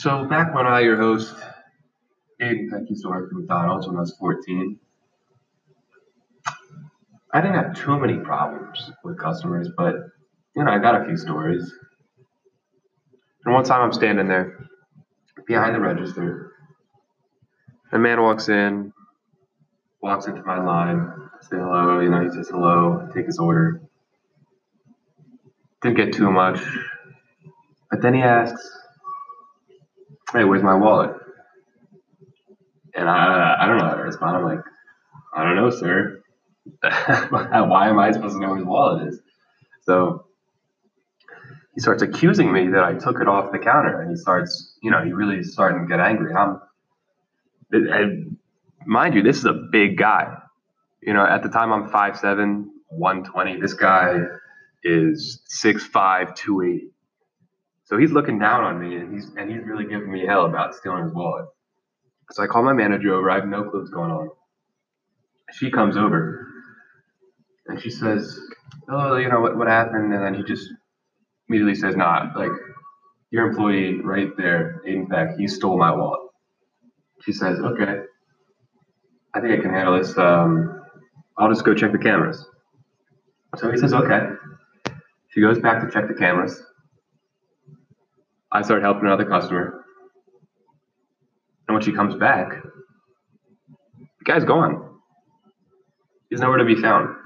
[0.00, 1.34] So back when I, your host,
[2.40, 2.70] Aiden
[3.04, 4.78] work at McDonald's when I was 14,
[7.32, 9.96] I didn't have too many problems with customers, but
[10.54, 11.74] you know, I got a few stories.
[13.44, 14.68] And one time I'm standing there
[15.48, 16.52] behind the register.
[17.90, 18.92] A man walks in,
[20.00, 21.10] walks into my line,
[21.40, 23.80] say hello, you know, he says hello, take his order.
[25.82, 26.60] Didn't get too much.
[27.90, 28.78] But then he asks,
[30.32, 31.12] Hey, where's my wallet?
[32.94, 34.36] And I, I don't know how to respond.
[34.36, 34.64] I'm like,
[35.34, 36.20] I don't know, sir.
[37.30, 39.20] Why am I supposed to know where his wallet is?
[39.84, 40.26] So
[41.74, 44.90] he starts accusing me that I took it off the counter, and he starts, you
[44.90, 46.34] know, he really starting to get angry.
[46.34, 46.60] I'm,
[47.72, 48.36] and
[48.84, 50.36] mind you, this is a big guy.
[51.00, 53.60] You know, at the time I'm 5'7", 120.
[53.60, 54.18] This guy
[54.84, 56.90] is 6'5", 280.
[57.88, 60.74] So he's looking down on me, and he's and he's really giving me hell about
[60.74, 61.46] stealing his wallet.
[62.32, 63.30] So I call my manager over.
[63.30, 64.28] I have no clue what's going on.
[65.52, 66.46] She comes over,
[67.66, 68.38] and she says,
[68.90, 70.68] "Oh, you know what what happened?" And then he just
[71.48, 72.52] immediately says, "Nah, like
[73.30, 76.28] your employee right there, Aiden Peck, he stole my wallet."
[77.22, 78.02] She says, "Okay,
[79.32, 80.16] I think I can handle this.
[80.18, 80.82] Um,
[81.38, 82.44] I'll just go check the cameras."
[83.56, 84.28] So he says, "Okay."
[85.30, 86.62] She goes back to check the cameras.
[88.52, 89.84] I start helping another customer.
[91.68, 92.50] And when she comes back,
[94.18, 95.00] the guy's gone.
[96.30, 97.16] He's nowhere to be found.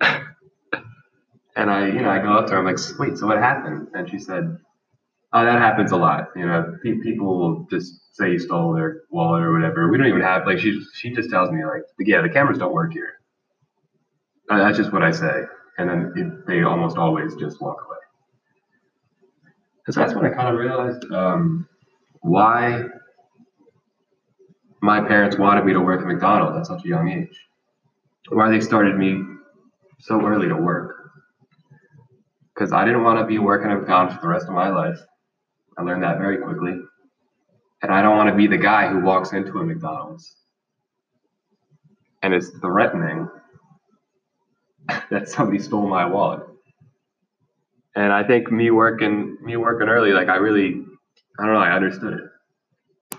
[1.56, 2.58] and I, you know, I go up to her.
[2.58, 4.58] I'm like, "Wait, so what happened?" And she said,
[5.32, 6.28] "Oh, that happens a lot.
[6.36, 9.90] You know, pe- people will just say you stole their wallet or whatever.
[9.90, 12.74] We don't even have like she she just tells me like, yeah, the cameras don't
[12.74, 13.14] work here.
[14.50, 15.42] Uh, that's just what I say,
[15.78, 17.97] and then it, they almost always just walk away.
[19.88, 21.66] Because that's when I kind of realized um,
[22.20, 22.84] why
[24.82, 27.34] my parents wanted me to work at McDonald's at such a young age.
[28.28, 29.22] Why they started me
[29.98, 30.94] so early to work.
[32.52, 34.98] Because I didn't want to be working at McDonald's for the rest of my life.
[35.78, 36.78] I learned that very quickly.
[37.80, 40.36] And I don't want to be the guy who walks into a McDonald's
[42.22, 43.26] and is threatening
[45.10, 46.42] that somebody stole my wallet.
[47.94, 50.84] And I think me working me working early, like I really
[51.38, 53.18] I don't know, I understood it.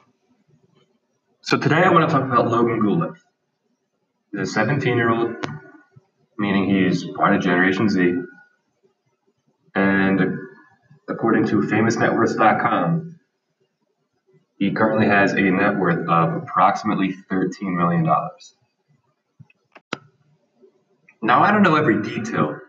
[1.41, 3.16] So today I want to talk about Logan Guleff.
[4.31, 5.35] He's a 17 year old,
[6.38, 8.13] meaning he's part of Generation Z.
[9.74, 10.38] And
[11.09, 13.19] according to famousnetworths.com,
[14.59, 18.03] he currently has a net worth of approximately $13 million.
[21.22, 22.59] Now, I don't know every detail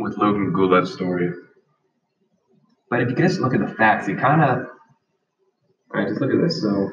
[0.00, 1.30] with Logan Guleff's story,
[2.90, 4.66] but if you just look at the facts, he kind of.
[5.92, 6.60] All right, just look at this.
[6.60, 6.90] So,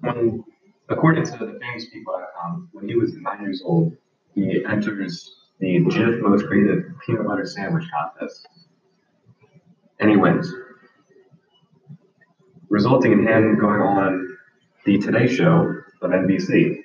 [0.00, 0.44] when,
[0.88, 3.96] according to the famous famouspeople.com, when he was nine years old,
[4.34, 8.46] he enters the Jif Most Creative Peanut Butter Sandwich Contest,
[10.00, 10.52] and he wins,
[12.68, 14.36] resulting in him going on
[14.84, 16.82] the Today Show of NBC.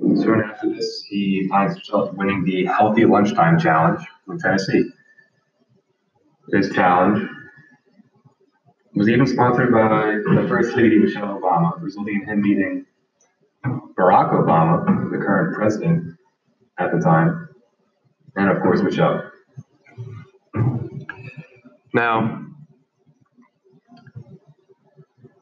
[0.00, 4.90] Soon after this, he finds himself winning the Healthy Lunchtime Challenge in Tennessee.
[6.48, 7.28] This challenge
[8.94, 12.86] was even sponsored by the First Lady, Michelle Obama, resulting in him meeting
[13.64, 16.16] Barack Obama, the current president
[16.78, 17.48] at the time,
[18.36, 19.30] and of course, Michelle.
[21.92, 22.46] Now,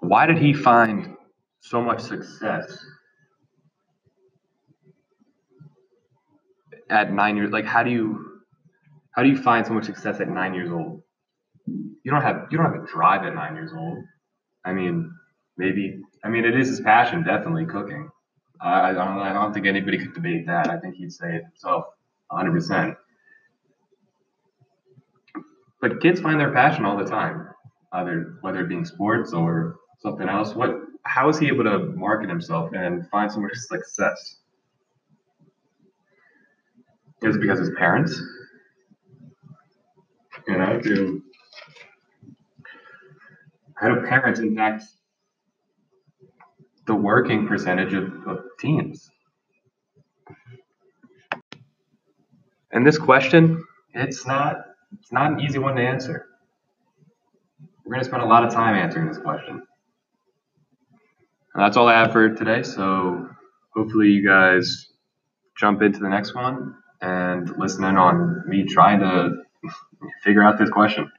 [0.01, 1.17] why did he find
[1.61, 2.85] so much success
[6.91, 7.51] at nine years?
[7.51, 8.41] Like, how do you
[9.13, 11.03] how do you find so much success at nine years old?
[11.67, 13.99] You don't have you don't have a drive at nine years old.
[14.65, 15.13] I mean,
[15.57, 16.01] maybe.
[16.25, 18.11] I mean, it is his passion, definitely cooking.
[18.61, 20.69] I, don't I don't think anybody could debate that.
[20.69, 21.85] I think he'd say it himself,
[22.29, 22.53] 100.
[22.53, 22.97] percent
[25.81, 27.49] But kids find their passion all the time,
[27.93, 30.55] either whether it being sports or something else.
[30.55, 30.77] What?
[31.05, 34.39] How is he able to market himself and find so much success?
[37.23, 38.21] Is it because his parents?
[40.47, 41.23] You know, do
[43.75, 44.85] how do parents impact
[46.87, 49.11] the working percentage of, of teens?
[52.71, 53.65] And this question,
[53.95, 54.57] it's not
[54.93, 56.27] it's not an easy one to answer.
[57.85, 59.63] We're going to spend a lot of time answering this question.
[61.55, 62.63] And that's all I have for today.
[62.63, 63.29] So
[63.75, 64.89] hopefully you guys
[65.59, 69.43] jump into the next one and listen in on me trying to
[70.25, 71.11] figure out this question.